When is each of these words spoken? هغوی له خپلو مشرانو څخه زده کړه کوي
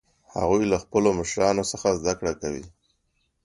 هغوی 0.35 0.63
له 0.71 0.77
خپلو 0.83 1.09
مشرانو 1.19 1.63
څخه 1.71 1.87
زده 1.99 2.13
کړه 2.19 2.33
کوي 2.41 2.65